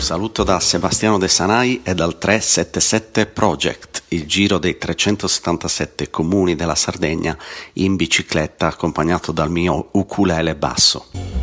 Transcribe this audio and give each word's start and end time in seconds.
saluto 0.00 0.44
da 0.44 0.60
Sebastiano 0.60 1.18
De 1.18 1.28
Sanai 1.28 1.82
e 1.84 1.94
dal 1.94 2.18
377 2.18 3.26
Project, 3.26 4.02
il 4.08 4.26
giro 4.26 4.58
dei 4.58 4.78
377 4.78 6.10
comuni 6.10 6.56
della 6.56 6.74
Sardegna 6.74 7.36
in 7.74 7.94
bicicletta 7.94 8.66
accompagnato 8.66 9.30
dal 9.30 9.50
mio 9.50 9.88
ukulele 9.92 10.54
basso. 10.54 11.33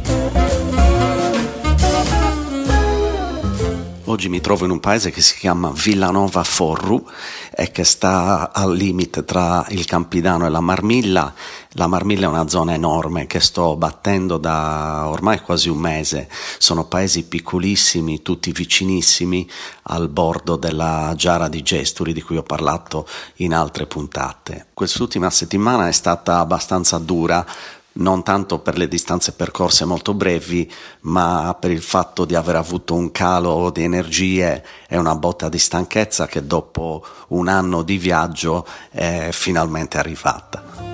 Oggi 4.12 4.28
mi 4.28 4.42
trovo 4.42 4.66
in 4.66 4.72
un 4.72 4.82
paese 4.82 5.10
che 5.10 5.22
si 5.22 5.38
chiama 5.38 5.72
Villanova 5.74 6.44
Forru 6.44 7.08
e 7.50 7.72
che 7.72 7.86
sta 7.86 8.52
al 8.52 8.76
limite 8.76 9.24
tra 9.24 9.66
il 9.70 9.86
Campidano 9.86 10.46
e 10.46 10.50
la 10.50 10.60
Marmilla. 10.60 11.34
La 11.76 11.88
Marmilla 11.88 12.26
è 12.26 12.28
una 12.30 12.50
zona 12.50 12.74
enorme 12.74 13.26
che 13.26 13.40
sto 13.40 13.78
battendo 13.78 14.36
da 14.36 15.08
ormai 15.08 15.40
quasi 15.40 15.70
un 15.70 15.78
mese. 15.78 16.28
Sono 16.58 16.88
paesi 16.88 17.24
piccolissimi, 17.24 18.22
tutti 18.22 18.52
vicinissimi 18.52 19.50
al 19.84 20.10
bordo 20.10 20.58
della 20.58 21.14
Giara 21.16 21.48
di 21.48 21.62
Gesturi 21.62 22.12
di 22.12 22.22
cui 22.22 22.36
ho 22.36 22.44
parlato 22.44 23.08
in 23.36 23.54
altre 23.54 23.86
puntate. 23.86 24.68
Quest'ultima 24.74 25.30
settimana 25.30 25.88
è 25.88 25.94
stata 25.94 26.40
abbastanza 26.40 26.98
dura 26.98 27.46
non 27.94 28.24
tanto 28.24 28.60
per 28.60 28.78
le 28.78 28.88
distanze 28.88 29.34
percorse 29.34 29.86
molto 29.86 30.14
brevi, 30.14 30.72
ma 31.02 31.56
per 31.60 31.72
il 31.72 31.82
fatto 31.82 32.26
di 32.26 32.36
aver 32.36 32.56
avuto 32.56 32.94
un 32.94 33.12
calo 33.12 33.70
di 33.70 33.84
energie 33.84 34.64
e 34.88 34.98
una 34.98 35.16
botta 35.16 35.50
di 35.50 35.60
stanchezza 35.60 36.28
che 36.28 36.46
dopo 36.46 37.04
un 37.30 37.48
anno 37.48 37.82
di 37.82 37.98
viaggio 37.98 38.66
è 38.90 39.30
finalmente 39.32 39.98
arrivata. 39.98 40.92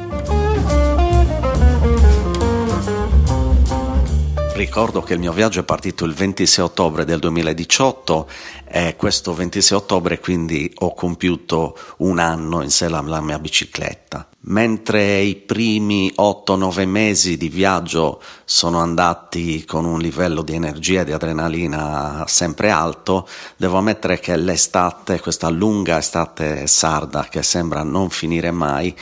Ricordo 4.58 5.04
che 5.04 5.14
il 5.14 5.20
mio 5.20 5.34
viaggio 5.34 5.60
è 5.60 5.64
partito 5.64 6.04
il 6.04 6.16
26 6.16 6.64
ottobre 6.66 7.06
del 7.06 7.20
2018 7.20 8.28
e 8.66 8.96
questo 8.96 9.36
26 9.36 9.78
ottobre 9.78 10.20
quindi 10.20 10.72
ho 10.80 10.96
compiuto 10.96 11.78
un 11.98 12.18
anno 12.18 12.64
in 12.64 12.72
sé 12.72 12.86
alla 12.86 13.22
mia 13.22 13.38
bicicletta. 13.38 14.28
Mentre 14.50 15.20
i 15.20 15.36
primi 15.36 16.10
8-9 16.16 16.86
mesi 16.88 17.36
di 17.36 17.50
viaggio 17.50 18.22
sono 18.46 18.80
andati 18.80 19.66
con 19.66 19.84
un 19.84 20.00
livello 20.00 20.42
di 20.42 20.54
energia 20.54 21.02
e 21.02 21.04
di 21.04 21.12
adrenalina 21.12 22.24
sempre 22.28 22.70
alto, 22.70 23.28
devo 23.58 23.78
ammettere 23.78 24.22
che 24.22 24.38
l'estate, 24.38 25.20
questa 25.20 25.50
lunga 25.50 25.98
estate 25.98 26.66
sarda 26.66 27.28
che 27.30 27.44
sembra 27.44 27.84
non 27.84 28.10
finire 28.10 28.52
mai, 28.52 28.96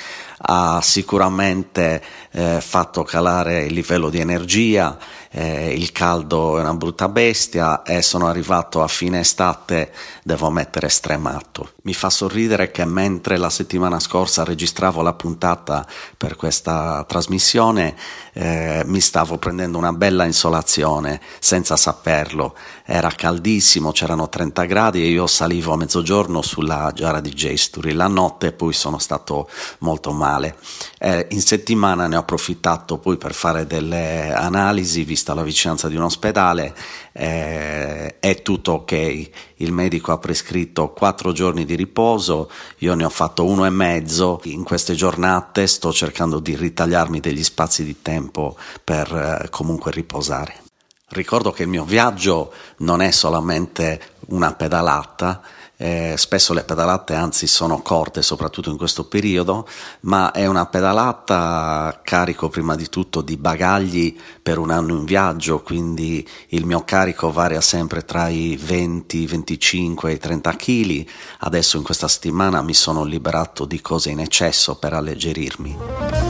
ha 0.48 0.80
sicuramente 0.82 2.04
eh, 2.32 2.60
fatto 2.60 3.04
calare 3.04 3.66
il 3.66 3.74
livello 3.74 4.10
di 4.10 4.20
energia, 4.20 4.98
eh, 5.30 5.74
il 5.74 5.92
caldo 5.92 6.58
è 6.58 6.62
una 6.62 6.74
brutta 6.74 7.08
bestia 7.08 7.84
e 7.84 8.02
sono 8.02 8.28
arrivato 8.28 8.82
a 8.82 8.88
fine 8.88 9.20
estate, 9.20 9.92
devo 10.24 10.50
mettere 10.50 10.90
stremato. 10.90 11.72
Mi 11.84 11.94
fa 11.94 12.10
sorridere 12.10 12.72
che 12.72 12.86
mentre 12.86 13.38
la 13.38 13.50
settimana 13.50 14.00
scorsa 14.00 14.44
registravo 14.44 15.02
la 15.02 15.14
puntata 15.14 15.35
per 15.38 16.36
questa 16.36 17.04
trasmissione 17.08 17.96
eh, 18.34 18.84
mi 18.86 19.00
stavo 19.00 19.38
prendendo 19.38 19.78
una 19.78 19.94
bella 19.94 20.26
insolazione 20.26 21.22
senza 21.40 21.76
saperlo. 21.76 22.56
Era 22.86 23.10
caldissimo, 23.10 23.92
c'erano 23.92 24.30
30 24.30 24.64
gradi 24.66 25.04
e 25.04 25.08
io 25.08 25.28
salivo 25.28 25.74
a 25.74 25.78
mezzogiorno 25.78 26.42
sulla 26.42 26.92
giara 26.94 27.20
di 27.20 27.34
Gesturi. 27.34 27.94
La 27.94 28.08
notte 28.08 28.52
poi 28.52 28.74
sono 28.74 29.00
stato 29.00 29.50
molto 29.80 30.12
male. 30.12 30.58
Eh, 31.00 31.28
in 31.32 31.42
settimana 31.42 32.08
ne 32.08 32.16
ho 32.16 32.20
approfittato 32.20 32.98
poi 32.98 33.18
per 33.18 33.34
fare 33.34 33.66
delle 33.66 34.34
analisi, 34.34 35.04
vista 35.04 35.34
la 35.34 35.44
vicinanza 35.44 35.88
di 35.88 35.96
un 35.96 36.04
ospedale. 36.04 36.74
Eh, 37.18 38.20
è 38.20 38.42
tutto 38.42 38.74
ok. 38.74 39.30
Il 39.56 39.72
medico 39.72 40.12
ha 40.12 40.18
prescritto 40.18 40.90
4 40.90 41.32
giorni 41.32 41.64
di 41.64 41.76
riposo, 41.76 42.52
io 42.80 42.94
ne 42.94 43.06
ho 43.06 43.10
fatto 43.10 43.46
uno 43.46 43.66
e 43.66 43.70
mezzo. 43.70 44.42
In 44.44 44.64
queste 44.64 44.96
giornate 44.96 45.66
sto 45.66 45.94
cercando 45.94 46.40
di 46.40 46.58
ritagliarmi 46.58 47.22
degli 47.22 47.44
spazi 47.44 47.86
di 47.86 48.02
tempo 48.02 48.58
per 48.84 49.42
eh, 49.44 49.50
comunque 49.50 49.92
riposare. 49.92 50.64
Ricordo 51.08 51.52
che 51.52 51.64
il 51.64 51.70
mio 51.70 51.86
viaggio 51.86 52.52
non 52.80 53.02
è 53.02 53.12
solamente 53.12 54.02
una 54.28 54.54
pedalata, 54.54 55.42
eh, 55.78 56.16
spesso 56.18 56.54
le 56.54 56.64
pedalate 56.64 57.14
anzi 57.14 57.48
sono 57.48 57.82
corte, 57.82 58.22
soprattutto 58.22 58.70
in 58.70 58.78
questo 58.78 59.06
periodo, 59.06 59.68
ma 60.02 60.32
è 60.32 60.46
una 60.46 60.66
pedalata 60.66 62.00
carico 62.04 62.50
prima 62.50 62.76
di 62.76 62.90
tutto 62.90 63.22
di 63.22 63.38
bagagli 63.38 64.16
per 64.42 64.58
un 64.58 64.72
anno 64.72 64.96
in 64.96 65.06
viaggio, 65.06 65.62
quindi 65.62 66.28
il 66.50 66.66
mio 66.66 66.84
carico 66.86 67.32
varia 67.32 67.62
sempre 67.62 68.06
tra 68.06 68.28
i 68.28 68.58
20, 68.62 69.26
25 69.26 70.12
e 70.12 70.14
i 70.14 70.20
30 70.20 70.56
kg. 70.56 71.06
Adesso 71.40 71.78
in 71.78 71.84
questa 71.84 72.08
settimana 72.08 72.62
mi 72.62 72.74
sono 72.74 73.04
liberato 73.04 73.66
di 73.66 73.82
cose 73.82 74.10
in 74.12 74.20
eccesso 74.20 74.76
per 74.76 74.94
alleggerirmi. 74.94 76.25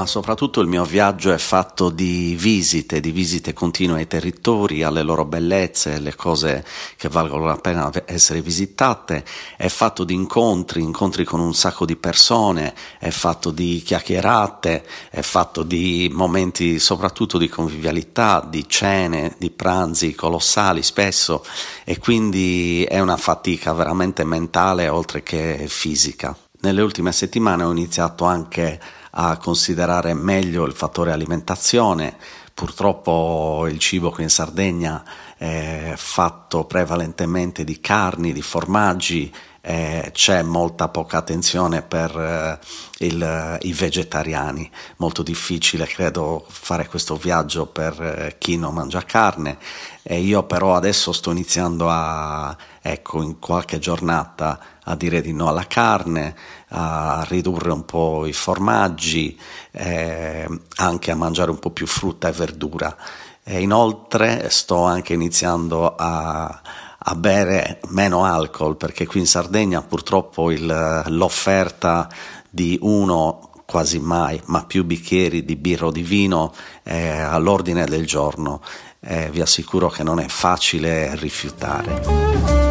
Ma 0.00 0.06
soprattutto 0.06 0.62
il 0.62 0.66
mio 0.66 0.84
viaggio 0.84 1.30
è 1.30 1.36
fatto 1.36 1.90
di 1.90 2.34
visite, 2.34 3.00
di 3.00 3.10
visite 3.10 3.52
continue 3.52 3.98
ai 3.98 4.06
territori, 4.06 4.82
alle 4.82 5.02
loro 5.02 5.26
bellezze, 5.26 5.96
alle 5.96 6.14
cose 6.14 6.64
che 6.96 7.10
valgono 7.10 7.44
la 7.44 7.58
pena 7.58 7.92
essere 8.06 8.40
visitate, 8.40 9.22
è 9.58 9.68
fatto 9.68 10.04
di 10.04 10.14
incontri, 10.14 10.80
incontri 10.80 11.24
con 11.24 11.38
un 11.38 11.54
sacco 11.54 11.84
di 11.84 11.96
persone, 11.96 12.74
è 12.98 13.10
fatto 13.10 13.50
di 13.50 13.82
chiacchierate, 13.84 14.86
è 15.10 15.20
fatto 15.20 15.62
di 15.62 16.10
momenti 16.10 16.78
soprattutto 16.78 17.36
di 17.36 17.48
convivialità, 17.48 18.42
di 18.48 18.66
cene, 18.66 19.34
di 19.36 19.50
pranzi 19.50 20.14
colossali 20.14 20.82
spesso 20.82 21.44
e 21.84 21.98
quindi 21.98 22.84
è 22.84 23.00
una 23.00 23.18
fatica 23.18 23.74
veramente 23.74 24.24
mentale 24.24 24.88
oltre 24.88 25.22
che 25.22 25.66
fisica. 25.68 26.34
Nelle 26.62 26.80
ultime 26.80 27.12
settimane 27.12 27.64
ho 27.64 27.70
iniziato 27.70 28.24
anche 28.24 28.80
a 28.80 28.99
considerare 29.38 30.14
meglio 30.14 30.64
il 30.64 30.72
fattore 30.72 31.12
alimentazione. 31.12 32.16
Purtroppo 32.52 33.66
il 33.68 33.78
cibo 33.78 34.10
qui 34.10 34.24
in 34.24 34.30
Sardegna 34.30 35.02
è 35.36 35.94
fatto 35.96 36.64
prevalentemente 36.64 37.64
di 37.64 37.80
carni, 37.80 38.32
di 38.32 38.42
formaggi, 38.42 39.32
eh, 39.62 40.10
c'è 40.12 40.42
molta 40.42 40.88
poca 40.88 41.18
attenzione 41.18 41.82
per 41.82 42.16
eh, 42.16 42.58
il, 43.06 43.58
i 43.62 43.72
vegetariani, 43.72 44.70
molto 44.96 45.22
difficile 45.22 45.86
credo 45.86 46.44
fare 46.48 46.86
questo 46.86 47.16
viaggio 47.16 47.66
per 47.66 48.00
eh, 48.00 48.36
chi 48.38 48.56
non 48.56 48.74
mangia 48.74 49.04
carne 49.04 49.58
e 50.02 50.20
io 50.20 50.44
però 50.44 50.76
adesso 50.76 51.12
sto 51.12 51.30
iniziando 51.30 51.88
a, 51.90 52.56
ecco, 52.80 53.22
in 53.22 53.38
qualche 53.38 53.78
giornata 53.78 54.58
a 54.84 54.94
dire 54.96 55.20
di 55.20 55.32
no 55.32 55.48
alla 55.48 55.66
carne, 55.66 56.34
a 56.68 57.24
ridurre 57.28 57.72
un 57.72 57.84
po' 57.84 58.26
i 58.26 58.32
formaggi, 58.32 59.38
eh, 59.72 60.48
anche 60.76 61.10
a 61.10 61.16
mangiare 61.16 61.50
un 61.50 61.58
po' 61.58 61.70
più 61.70 61.86
frutta 61.86 62.28
e 62.28 62.32
verdura. 62.32 62.96
E 63.42 63.60
inoltre 63.60 64.48
sto 64.50 64.84
anche 64.84 65.14
iniziando 65.14 65.94
a, 65.96 66.60
a 66.98 67.14
bere 67.14 67.80
meno 67.88 68.24
alcol 68.24 68.76
perché 68.76 69.06
qui 69.06 69.20
in 69.20 69.26
Sardegna 69.26 69.82
purtroppo 69.82 70.50
il, 70.50 71.02
l'offerta 71.06 72.08
di 72.48 72.78
uno 72.82 73.50
quasi 73.64 74.00
mai, 74.00 74.40
ma 74.46 74.64
più 74.64 74.84
bicchieri 74.84 75.44
di 75.44 75.54
birra 75.54 75.86
o 75.86 75.90
di 75.92 76.02
vino 76.02 76.52
è 76.82 77.18
all'ordine 77.18 77.84
del 77.86 78.04
giorno. 78.04 78.60
Eh, 78.98 79.30
vi 79.30 79.40
assicuro 79.40 79.88
che 79.88 80.02
non 80.02 80.18
è 80.18 80.26
facile 80.26 81.14
rifiutare. 81.14 82.69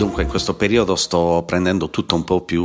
Dunque 0.00 0.22
in 0.22 0.30
questo 0.30 0.54
periodo 0.54 0.96
sto 0.96 1.42
prendendo 1.44 1.90
tutto 1.90 2.14
un 2.14 2.24
po' 2.24 2.40
più 2.40 2.64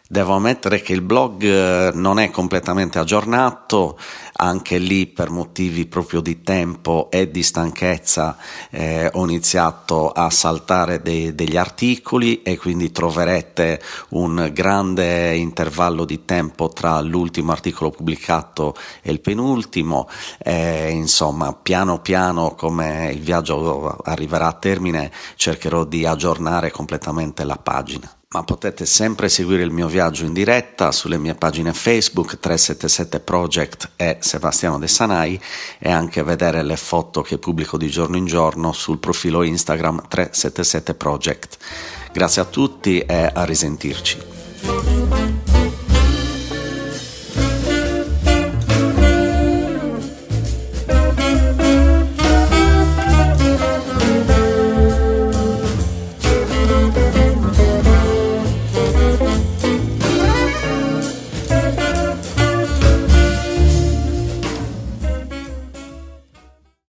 Devo 0.07 0.33
ammettere 0.33 0.83
che 0.83 0.93
il 0.93 1.01
blog 1.01 1.41
eh, 1.43 1.89
non 1.95 2.19
è 2.19 2.29
completamente 2.29 2.99
aggiornato, 2.99 3.97
anche 4.33 4.77
lì 4.77 5.07
per 5.07 5.31
motivi 5.31 5.87
proprio 5.87 6.21
di 6.21 6.43
tempo 6.43 7.09
e 7.09 7.31
di 7.31 7.41
stanchezza 7.41 8.37
eh, 8.69 9.09
ho 9.11 9.23
iniziato 9.23 10.11
a 10.11 10.29
saltare 10.29 11.01
dei, 11.01 11.33
degli 11.33 11.57
articoli 11.57 12.43
e 12.43 12.55
quindi 12.55 12.91
troverete 12.91 13.81
un 14.09 14.51
grande 14.53 15.35
intervallo 15.37 16.05
di 16.05 16.23
tempo 16.23 16.69
tra 16.69 17.01
l'ultimo 17.01 17.51
articolo 17.51 17.89
pubblicato 17.89 18.75
e 19.01 19.11
il 19.11 19.21
penultimo. 19.21 20.07
Eh, 20.37 20.91
insomma, 20.91 21.51
piano 21.53 21.99
piano 21.99 22.53
come 22.53 23.11
il 23.11 23.21
viaggio 23.21 23.97
arriverà 24.03 24.49
a 24.49 24.53
termine 24.53 25.11
cercherò 25.35 25.83
di 25.83 26.05
aggiornare 26.05 26.69
completamente 26.69 27.43
la 27.43 27.57
pagina 27.57 28.07
ma 28.35 28.43
potete 28.43 28.85
sempre 28.85 29.29
seguire 29.29 29.63
il 29.63 29.71
mio 29.71 29.87
viaggio 29.87 30.25
in 30.25 30.33
diretta 30.33 30.91
sulle 30.91 31.17
mie 31.17 31.35
pagine 31.35 31.71
Facebook 31.71 32.37
377 32.37 33.21
Project 33.21 33.91
e 33.95 34.17
Sebastiano 34.19 34.77
De 34.77 34.89
Sanai 34.89 35.39
e 35.79 35.89
anche 35.89 36.21
vedere 36.21 36.61
le 36.61 36.75
foto 36.75 37.21
che 37.21 37.37
pubblico 37.37 37.77
di 37.77 37.87
giorno 37.87 38.17
in 38.17 38.25
giorno 38.25 38.73
sul 38.73 38.97
profilo 38.97 39.41
Instagram 39.41 40.09
377 40.09 40.95
Project. 40.95 41.57
Grazie 42.11 42.41
a 42.41 42.45
tutti 42.45 42.99
e 42.99 43.31
a 43.33 43.45
risentirci. 43.45 44.34